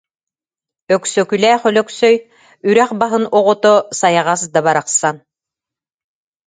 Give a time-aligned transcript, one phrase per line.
[0.95, 2.15] Өксөкүлээх Өлөксөй:
[2.69, 5.15] «Үрэх баһын оҕото, сайаҕас да барахсан»